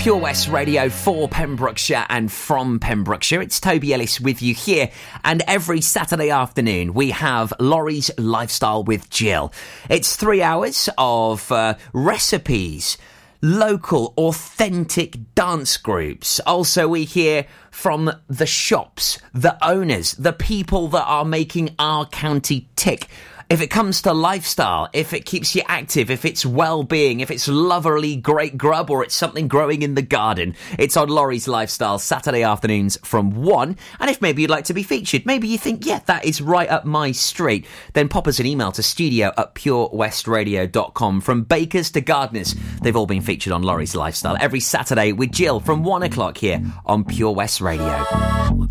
Pure 0.00 0.16
West 0.16 0.48
Radio 0.48 0.88
for 0.88 1.28
Pembrokeshire 1.28 2.06
and 2.08 2.32
from 2.32 2.78
Pembrokeshire. 2.78 3.42
It's 3.42 3.60
Toby 3.60 3.92
Ellis 3.92 4.18
with 4.18 4.40
you 4.40 4.54
here. 4.54 4.90
And 5.24 5.42
every 5.46 5.82
Saturday 5.82 6.30
afternoon, 6.30 6.94
we 6.94 7.10
have 7.10 7.52
Laurie's 7.60 8.10
Lifestyle 8.16 8.82
with 8.82 9.10
Jill. 9.10 9.52
It's 9.90 10.16
three 10.16 10.40
hours 10.40 10.88
of 10.96 11.52
uh, 11.52 11.74
recipes, 11.92 12.96
local, 13.42 14.14
authentic 14.16 15.34
dance 15.34 15.76
groups. 15.76 16.40
Also, 16.46 16.88
we 16.88 17.04
hear 17.04 17.44
from 17.70 18.10
the 18.26 18.46
shops, 18.46 19.18
the 19.34 19.62
owners, 19.62 20.12
the 20.12 20.32
people 20.32 20.88
that 20.88 21.04
are 21.04 21.26
making 21.26 21.74
our 21.78 22.06
county 22.06 22.70
tick. 22.74 23.06
If 23.50 23.60
it 23.60 23.66
comes 23.66 24.02
to 24.02 24.12
lifestyle, 24.12 24.88
if 24.92 25.12
it 25.12 25.24
keeps 25.24 25.56
you 25.56 25.62
active, 25.66 26.08
if 26.08 26.24
it's 26.24 26.46
well-being, 26.46 27.18
if 27.18 27.32
it's 27.32 27.48
loverly 27.48 28.14
great 28.14 28.56
grub 28.56 28.90
or 28.90 29.02
it's 29.02 29.16
something 29.16 29.48
growing 29.48 29.82
in 29.82 29.96
the 29.96 30.02
garden, 30.02 30.54
it's 30.78 30.96
on 30.96 31.08
Laurie's 31.08 31.48
Lifestyle 31.48 31.98
Saturday 31.98 32.44
afternoons 32.44 32.96
from 33.02 33.32
1. 33.32 33.76
And 33.98 34.08
if 34.08 34.22
maybe 34.22 34.42
you'd 34.42 34.52
like 34.52 34.66
to 34.66 34.72
be 34.72 34.84
featured, 34.84 35.26
maybe 35.26 35.48
you 35.48 35.58
think, 35.58 35.84
yeah, 35.84 35.98
that 36.06 36.24
is 36.24 36.40
right 36.40 36.68
up 36.68 36.84
my 36.84 37.10
street, 37.10 37.66
then 37.94 38.08
pop 38.08 38.28
us 38.28 38.38
an 38.38 38.46
email 38.46 38.70
to 38.70 38.84
studio 38.84 39.32
at 39.36 39.56
purewestradio.com. 39.56 41.20
From 41.20 41.42
bakers 41.42 41.90
to 41.90 42.00
gardeners, 42.00 42.54
they've 42.82 42.94
all 42.94 43.06
been 43.06 43.20
featured 43.20 43.52
on 43.52 43.64
Laurie's 43.64 43.96
Lifestyle 43.96 44.36
every 44.38 44.60
Saturday 44.60 45.10
with 45.10 45.32
Jill 45.32 45.58
from 45.58 45.82
1 45.82 46.04
o'clock 46.04 46.38
here 46.38 46.62
on 46.86 47.02
Pure 47.02 47.34
West 47.34 47.60
Radio. 47.60 48.04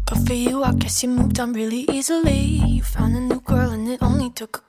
Good 0.06 0.26
for 0.26 0.34
you, 0.34 0.64
I 0.64 0.72
guess 0.72 1.04
you 1.04 1.10
moved 1.10 1.38
on 1.38 1.52
really 1.52 1.86
easily. 1.92 2.40
You 2.40 2.82
found 2.82 3.18
a 3.18 3.20
new 3.20 3.42
girl 3.42 3.72
and 3.72 3.86
it 3.90 4.02
only 4.02 4.30
took 4.30 4.58
a 4.58 4.69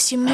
guess 0.00 0.12
you 0.12 0.29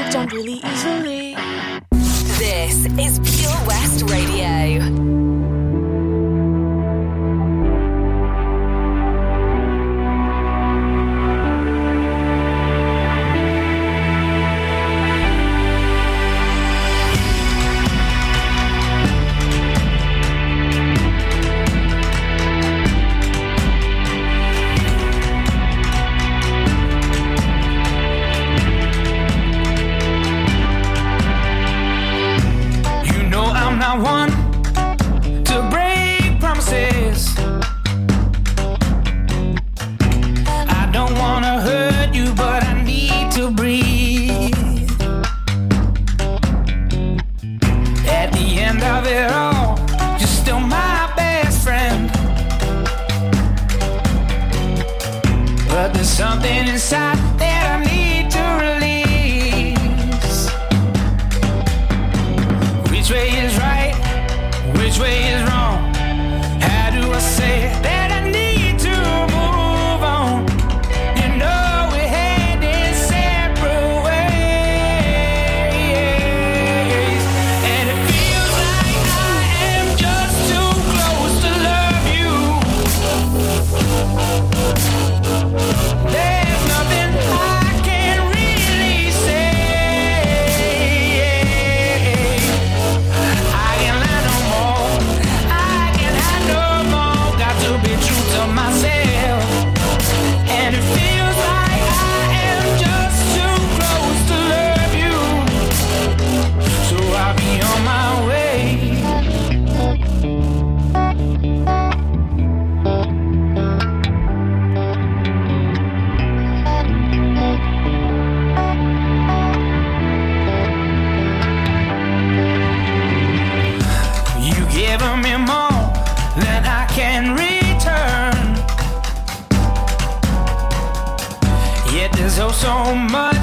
so 132.87 132.95
much 132.95 133.36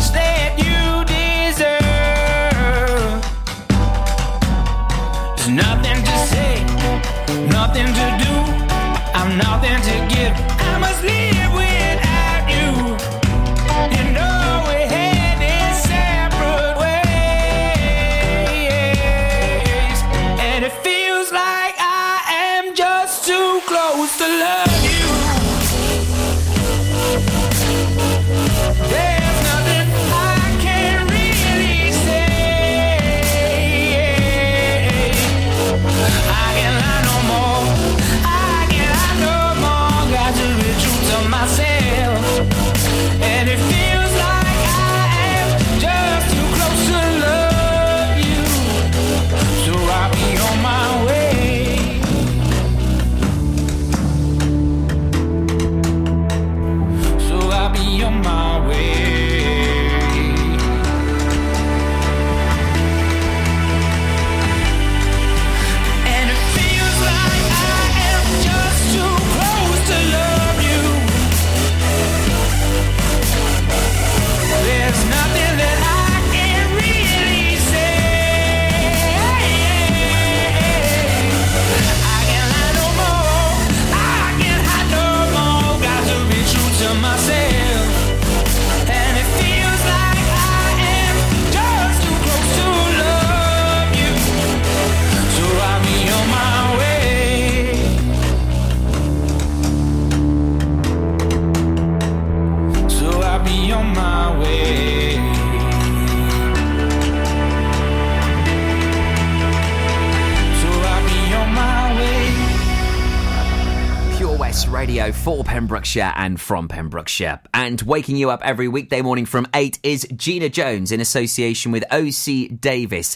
Radio 114.84 115.14
for 115.14 115.46
Pembrokeshire 115.46 116.12
and 116.18 116.42
from 116.42 116.68
Pembrokeshire. 116.68 117.40
And 117.54 117.82
waking 117.84 118.18
you 118.18 118.30
up 118.30 118.42
every 118.44 118.68
weekday 118.68 119.02
morning 119.02 119.26
from 119.26 119.48
8 119.54 119.80
is 119.82 120.06
Gina 120.14 120.50
Jones 120.50 120.92
in 120.92 121.00
association 121.00 121.72
with 121.72 121.86
OC 121.90 122.60
Davis. 122.60 123.16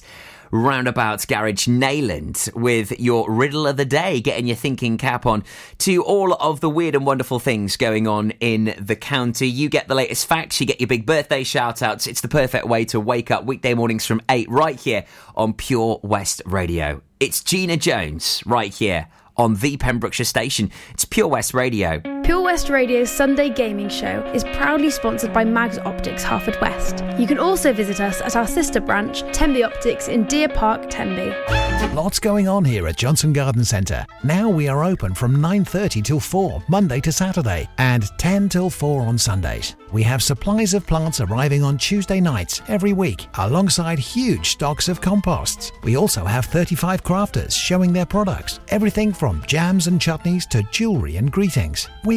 Roundabout 0.49 1.27
Garage 1.27 1.67
Neyland 1.67 2.53
with 2.55 2.97
your 3.01 3.29
riddle 3.29 3.67
of 3.67 3.75
the 3.75 3.83
day, 3.83 4.21
getting 4.21 4.47
your 4.47 4.55
thinking 4.55 4.97
cap 4.97 5.25
on 5.25 5.43
to 5.79 6.01
all 6.05 6.35
of 6.35 6.61
the 6.61 6.69
weird 6.69 6.95
and 6.95 7.05
wonderful 7.05 7.37
things 7.37 7.75
going 7.75 8.07
on 8.07 8.31
in 8.39 8.73
the 8.79 8.95
county. 8.95 9.49
You 9.49 9.67
get 9.67 9.89
the 9.89 9.95
latest 9.95 10.25
facts, 10.25 10.61
you 10.61 10.65
get 10.65 10.79
your 10.79 10.87
big 10.87 11.05
birthday 11.05 11.43
shout 11.43 11.81
outs. 11.81 12.07
It's 12.07 12.21
the 12.21 12.29
perfect 12.29 12.65
way 12.65 12.85
to 12.85 12.99
wake 13.01 13.29
up 13.29 13.43
weekday 13.43 13.73
mornings 13.73 14.05
from 14.05 14.21
8 14.29 14.49
right 14.49 14.79
here 14.79 15.03
on 15.35 15.51
Pure 15.51 15.99
West 16.01 16.41
Radio. 16.45 17.01
It's 17.19 17.43
Gina 17.43 17.75
Jones 17.75 18.41
right 18.45 18.73
here 18.73 19.09
on 19.37 19.55
the 19.55 19.77
Pembrokeshire 19.77 20.25
station. 20.25 20.71
It's 20.93 21.05
Pure 21.05 21.27
West 21.27 21.53
Radio. 21.53 22.16
Pure 22.27 22.41
West 22.41 22.67
Radio's 22.67 23.09
Sunday 23.09 23.49
gaming 23.49 23.87
show 23.87 24.21
is 24.33 24.43
proudly 24.43 24.89
sponsored 24.89 25.31
by 25.31 25.45
Mags 25.45 25.77
Optics 25.77 26.25
Haverfordwest. 26.25 27.17
You 27.17 27.25
can 27.25 27.39
also 27.39 27.71
visit 27.71 28.01
us 28.01 28.19
at 28.19 28.35
our 28.35 28.45
sister 28.45 28.81
branch, 28.81 29.21
Tenby 29.31 29.63
Optics 29.63 30.09
in 30.09 30.25
Deer 30.25 30.49
Park, 30.49 30.89
Tenby. 30.89 31.33
Lots 31.93 32.19
going 32.19 32.47
on 32.47 32.65
here 32.65 32.87
at 32.87 32.97
Johnston 32.97 33.33
Garden 33.33 33.63
Centre. 33.63 34.05
Now 34.23 34.49
we 34.49 34.67
are 34.67 34.83
open 34.83 35.13
from 35.13 35.41
9:30 35.41 36.03
till 36.03 36.19
4 36.19 36.61
Monday 36.67 36.99
to 36.99 37.11
Saturday 37.11 37.67
and 37.77 38.03
10 38.17 38.49
till 38.49 38.69
4 38.69 39.03
on 39.03 39.17
Sundays. 39.17 39.75
We 39.91 40.03
have 40.03 40.21
supplies 40.21 40.73
of 40.73 40.85
plants 40.85 41.21
arriving 41.21 41.63
on 41.63 41.77
Tuesday 41.77 42.19
nights 42.19 42.61
every 42.67 42.93
week 42.93 43.27
alongside 43.35 43.99
huge 43.99 44.49
stocks 44.49 44.89
of 44.89 44.99
composts. 44.99 45.71
We 45.81 45.95
also 45.95 46.25
have 46.25 46.45
35 46.45 47.03
crafters 47.03 47.53
showing 47.53 47.93
their 47.93 48.05
products, 48.05 48.59
everything 48.67 49.13
from 49.13 49.41
jams 49.47 49.87
and 49.87 49.99
chutneys 49.99 50.45
to 50.49 50.63
jewellery 50.71 51.15
and 51.17 51.31
greetings. 51.31 51.89
We 52.03 52.16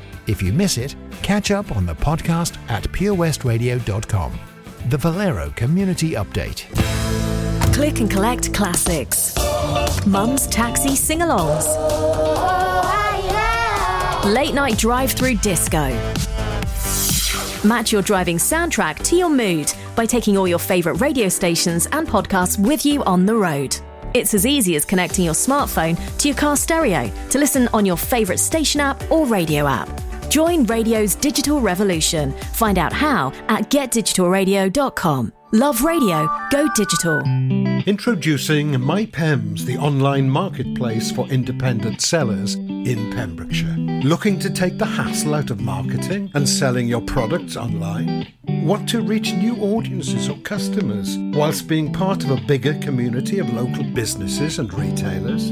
If 0.27 0.41
you 0.41 0.53
miss 0.53 0.77
it, 0.77 0.95
catch 1.21 1.51
up 1.51 1.75
on 1.75 1.85
the 1.85 1.95
podcast 1.95 2.57
at 2.69 2.83
purewestradio.com. 2.83 4.39
The 4.89 4.97
Valero 4.97 5.51
Community 5.55 6.11
Update. 6.11 6.65
Click 7.73 7.99
and 7.99 8.09
collect 8.09 8.53
classics. 8.53 9.35
Mum's 10.05 10.47
taxi 10.47 10.95
sing 10.95 11.19
alongs. 11.19 11.65
Late 14.25 14.53
night 14.53 14.77
drive 14.77 15.11
through 15.11 15.35
disco. 15.37 15.89
Match 17.63 17.91
your 17.91 18.01
driving 18.01 18.37
soundtrack 18.37 19.03
to 19.03 19.15
your 19.15 19.29
mood 19.29 19.71
by 19.95 20.05
taking 20.05 20.37
all 20.37 20.47
your 20.47 20.59
favourite 20.59 20.99
radio 20.99 21.29
stations 21.29 21.87
and 21.91 22.07
podcasts 22.07 22.57
with 22.57 22.85
you 22.85 23.03
on 23.03 23.25
the 23.25 23.35
road. 23.35 23.77
It's 24.13 24.33
as 24.33 24.45
easy 24.45 24.75
as 24.75 24.83
connecting 24.83 25.25
your 25.25 25.33
smartphone 25.33 25.95
to 26.17 26.27
your 26.27 26.37
car 26.37 26.57
stereo 26.57 27.09
to 27.29 27.37
listen 27.39 27.69
on 27.73 27.85
your 27.85 27.97
favourite 27.97 28.39
station 28.39 28.81
app 28.81 29.09
or 29.11 29.25
radio 29.25 29.67
app. 29.67 29.89
Join 30.31 30.63
radio's 30.63 31.13
digital 31.13 31.59
revolution. 31.59 32.31
Find 32.53 32.79
out 32.79 32.93
how 32.93 33.33
at 33.49 33.69
getdigitalradio.com. 33.69 35.33
Love 35.51 35.83
radio, 35.83 36.29
go 36.49 36.69
digital. 36.73 37.19
Introducing 37.85 38.71
MyPems, 38.71 39.65
the 39.65 39.77
online 39.77 40.29
marketplace 40.29 41.11
for 41.11 41.27
independent 41.27 41.99
sellers 41.99 42.55
in 42.55 43.11
Pembrokeshire. 43.11 43.75
Looking 44.05 44.39
to 44.39 44.49
take 44.49 44.77
the 44.77 44.85
hassle 44.85 45.35
out 45.35 45.49
of 45.49 45.59
marketing 45.59 46.31
and 46.33 46.47
selling 46.47 46.87
your 46.87 47.01
products 47.01 47.57
online? 47.57 48.31
Want 48.47 48.87
to 48.87 49.01
reach 49.01 49.33
new 49.33 49.57
audiences 49.57 50.29
or 50.29 50.37
customers 50.37 51.17
whilst 51.35 51.67
being 51.67 51.91
part 51.91 52.23
of 52.23 52.31
a 52.31 52.39
bigger 52.47 52.75
community 52.75 53.39
of 53.39 53.51
local 53.51 53.83
businesses 53.83 54.59
and 54.59 54.73
retailers? 54.73 55.51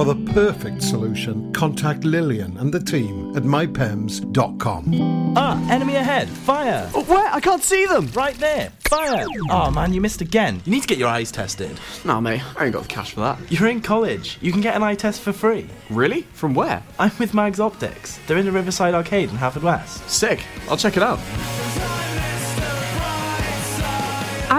For 0.00 0.14
the 0.14 0.32
perfect 0.32 0.82
solution, 0.82 1.52
contact 1.52 2.04
Lillian 2.04 2.56
and 2.56 2.72
the 2.72 2.80
team 2.80 3.36
at 3.36 3.42
mypems.com. 3.42 5.34
Ah, 5.36 5.70
enemy 5.70 5.96
ahead. 5.96 6.26
Fire. 6.26 6.90
Oh, 6.94 7.04
where? 7.04 7.30
I 7.30 7.38
can't 7.38 7.62
see 7.62 7.84
them. 7.84 8.06
Right 8.14 8.34
there. 8.36 8.72
Fire. 8.88 9.26
Oh 9.50 9.70
man, 9.70 9.92
you 9.92 10.00
missed 10.00 10.22
again. 10.22 10.62
You 10.64 10.72
need 10.72 10.80
to 10.80 10.88
get 10.88 10.96
your 10.96 11.08
eyes 11.08 11.30
tested. 11.30 11.78
Nah, 12.06 12.18
mate, 12.18 12.40
I 12.56 12.64
ain't 12.64 12.72
got 12.72 12.84
the 12.84 12.88
cash 12.88 13.12
for 13.12 13.20
that. 13.20 13.52
You're 13.52 13.68
in 13.68 13.82
college. 13.82 14.38
You 14.40 14.52
can 14.52 14.62
get 14.62 14.74
an 14.74 14.82
eye 14.82 14.94
test 14.94 15.20
for 15.20 15.34
free. 15.34 15.68
Really? 15.90 16.22
From 16.32 16.54
where? 16.54 16.82
I'm 16.98 17.12
with 17.18 17.34
Mags 17.34 17.60
Optics. 17.60 18.18
They're 18.26 18.38
in 18.38 18.46
the 18.46 18.52
Riverside 18.52 18.94
Arcade 18.94 19.28
in 19.28 19.36
Haverfordwest. 19.36 20.08
Sick. 20.08 20.42
I'll 20.70 20.78
check 20.78 20.96
it 20.96 21.02
out. 21.02 21.18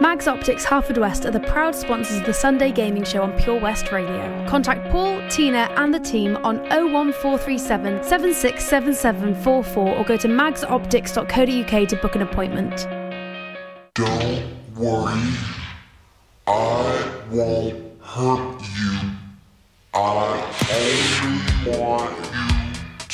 Mags 0.00 0.26
Optics 0.26 0.64
Haverfordwest 0.64 1.26
are 1.26 1.30
the 1.30 1.40
proud 1.40 1.74
sponsors 1.74 2.16
of 2.16 2.24
the 2.24 2.32
Sunday 2.32 2.72
Gaming 2.72 3.04
Show 3.04 3.22
on 3.22 3.38
Pure 3.38 3.60
West 3.60 3.92
Radio. 3.92 4.46
Contact 4.48 4.90
Paul, 4.90 5.20
Tina, 5.28 5.70
and 5.76 5.92
the 5.92 6.00
team 6.00 6.38
on 6.38 6.56
01437 6.70 8.02
767744 8.02 9.98
or 9.98 10.04
go 10.04 10.16
to 10.16 10.26
magsoptics.co.uk 10.26 11.88
to 11.88 11.96
book 11.96 12.14
an 12.14 12.22
appointment. 12.22 12.86
Don't 13.92 14.42
worry, 14.74 15.20
I 16.46 17.12
won't 17.30 18.02
hurt 18.02 18.62
you. 18.78 19.00
I 19.92 20.42
only 20.72 21.78
want 21.78 22.16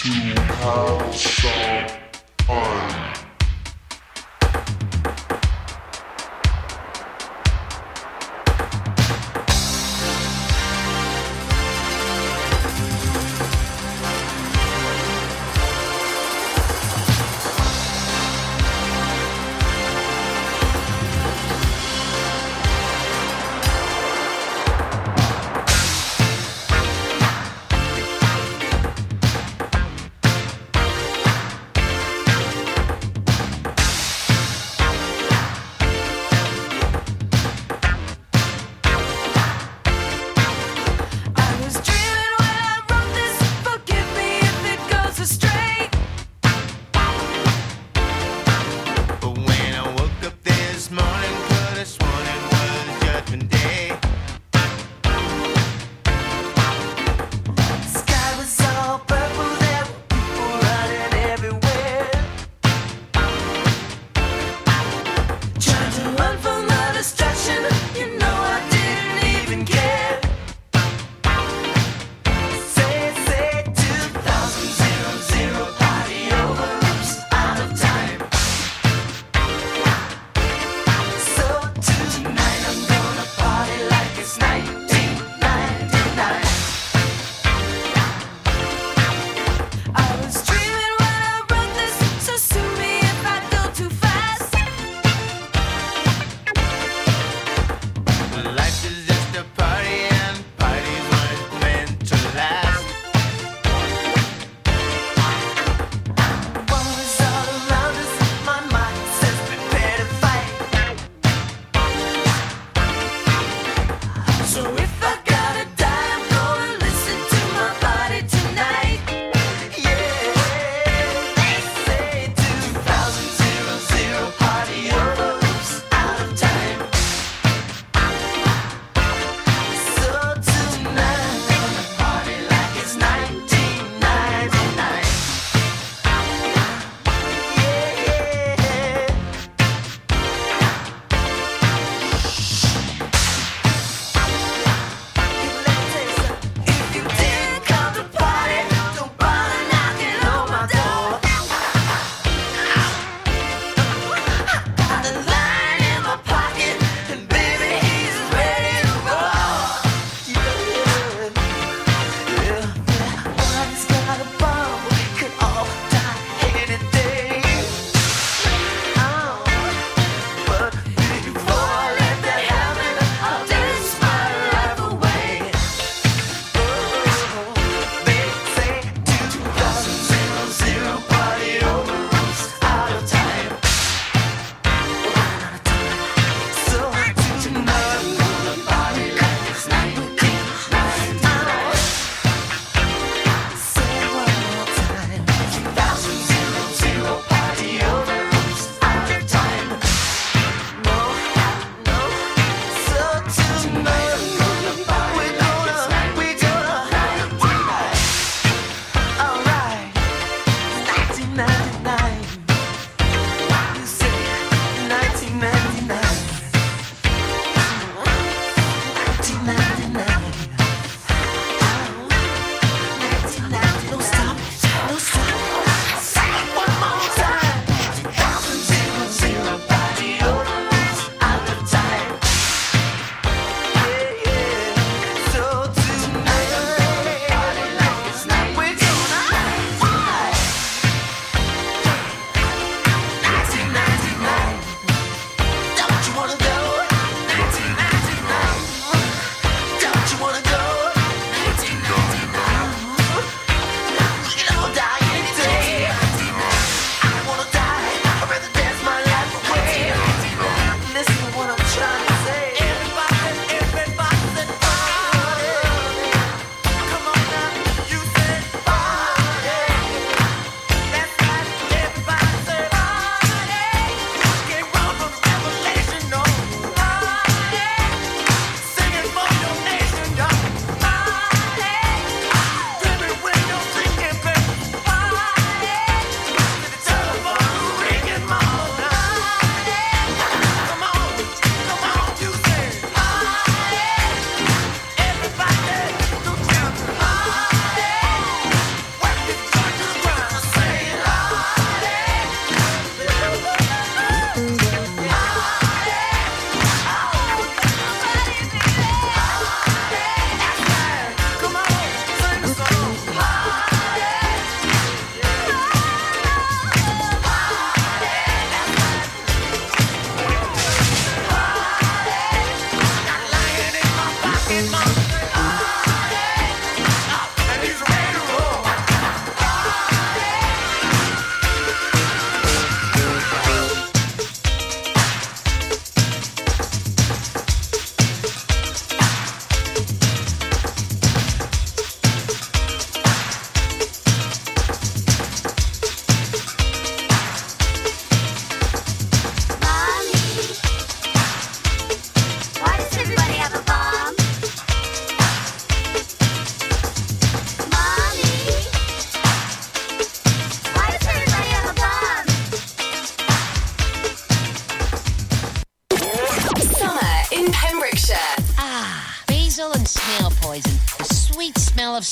you 0.05 0.35
to 0.35 0.41
have 0.41 1.17
some 1.17 1.89
fun. 2.47 3.26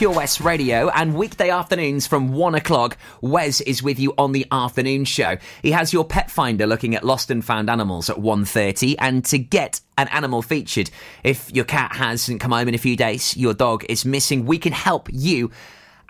Pure 0.00 0.14
West 0.14 0.40
Radio, 0.40 0.88
and 0.88 1.14
weekday 1.14 1.50
afternoons 1.50 2.06
from 2.06 2.32
one 2.32 2.54
o'clock, 2.54 2.96
Wes 3.20 3.60
is 3.60 3.82
with 3.82 3.98
you 3.98 4.14
on 4.16 4.32
the 4.32 4.46
afternoon 4.50 5.04
show. 5.04 5.36
He 5.60 5.72
has 5.72 5.92
your 5.92 6.06
pet 6.06 6.30
finder 6.30 6.66
looking 6.66 6.94
at 6.94 7.04
lost 7.04 7.30
and 7.30 7.44
found 7.44 7.68
animals 7.68 8.08
at 8.08 8.16
1.30, 8.16 8.94
and 8.98 9.22
to 9.26 9.36
get 9.36 9.82
an 9.98 10.08
animal 10.08 10.40
featured, 10.40 10.90
if 11.22 11.52
your 11.52 11.66
cat 11.66 11.94
hasn't 11.96 12.40
come 12.40 12.52
home 12.52 12.66
in 12.66 12.74
a 12.74 12.78
few 12.78 12.96
days, 12.96 13.36
your 13.36 13.52
dog 13.52 13.84
is 13.90 14.06
missing, 14.06 14.46
we 14.46 14.56
can 14.56 14.72
help 14.72 15.06
you 15.12 15.50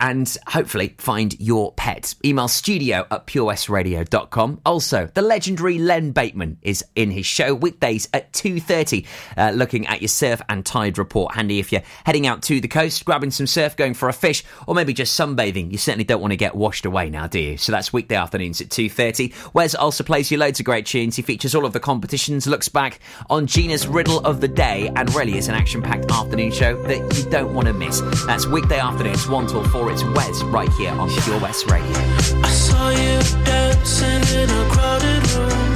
and 0.01 0.35
hopefully 0.47 0.95
find 0.97 1.39
your 1.39 1.71
pet. 1.73 2.15
Email 2.25 2.47
studio 2.47 3.05
at 3.11 3.27
purewestradio.com. 3.27 4.61
Also, 4.65 5.07
the 5.13 5.21
legendary 5.21 5.77
Len 5.77 6.11
Bateman 6.11 6.57
is 6.63 6.83
in 6.95 7.11
his 7.11 7.27
show 7.27 7.53
weekdays 7.53 8.09
at 8.11 8.33
2.30, 8.33 9.05
uh, 9.37 9.51
looking 9.51 9.85
at 9.87 10.01
your 10.01 10.09
surf 10.09 10.41
and 10.49 10.65
tide 10.65 10.97
report. 10.97 11.35
Handy 11.35 11.59
if 11.59 11.71
you're 11.71 11.83
heading 12.03 12.25
out 12.25 12.41
to 12.43 12.59
the 12.59 12.67
coast, 12.67 13.05
grabbing 13.05 13.29
some 13.29 13.45
surf, 13.47 13.77
going 13.77 13.93
for 13.93 14.09
a 14.09 14.13
fish, 14.13 14.43
or 14.67 14.73
maybe 14.73 14.93
just 14.93 15.17
sunbathing. 15.17 15.71
You 15.71 15.77
certainly 15.77 16.03
don't 16.03 16.19
want 16.19 16.31
to 16.31 16.37
get 16.37 16.55
washed 16.55 16.85
away 16.85 17.09
now, 17.09 17.27
do 17.27 17.39
you? 17.39 17.57
So 17.57 17.71
that's 17.71 17.93
weekday 17.93 18.15
afternoons 18.15 18.59
at 18.59 18.69
2.30. 18.69 19.53
Wes 19.53 19.75
also 19.75 20.03
plays 20.03 20.31
you 20.31 20.37
loads 20.37 20.59
of 20.59 20.65
great 20.65 20.87
tunes. 20.87 21.15
He 21.15 21.21
features 21.21 21.53
all 21.53 21.65
of 21.65 21.73
the 21.73 21.79
competitions, 21.79 22.47
looks 22.47 22.69
back 22.69 22.99
on 23.29 23.45
Gina's 23.45 23.87
riddle 23.87 24.19
of 24.25 24.41
the 24.41 24.47
day, 24.47 24.91
and 24.95 25.13
really 25.13 25.37
is 25.37 25.47
an 25.47 25.53
action-packed 25.53 26.09
afternoon 26.09 26.51
show 26.51 26.81
that 26.83 27.15
you 27.15 27.29
don't 27.29 27.53
want 27.53 27.67
to 27.67 27.73
miss. 27.73 28.01
That's 28.25 28.47
weekday 28.47 28.79
afternoons, 28.79 29.27
1 29.27 29.47
till 29.47 29.63
4 29.69 29.90
It's 29.91 30.05
Wes 30.05 30.41
right 30.43 30.71
here 30.71 30.93
on 30.93 31.09
Pure 31.09 31.39
West 31.39 31.69
Radio. 31.69 31.97
I 32.43 32.49
saw 32.49 32.91
you 32.91 33.19
dancing 33.43 34.23
in 34.39 34.49
a 34.49 34.63
crowded 34.71 35.23
room. 35.33 35.75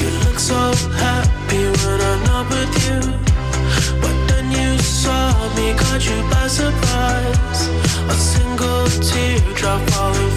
You 0.00 0.08
look 0.24 0.38
so 0.38 0.72
happy 0.96 1.64
when 1.82 2.00
I'm 2.00 2.24
not 2.24 2.48
with 2.48 2.72
you. 2.86 2.98
But 4.00 4.16
then 4.28 4.50
you 4.50 4.78
saw 4.78 5.54
me, 5.54 5.74
caught 5.74 6.02
you 6.08 6.18
by 6.30 6.46
surprise. 6.48 7.68
A 8.08 8.14
single 8.14 8.86
teardrop 9.04 9.82
falling 9.90 10.36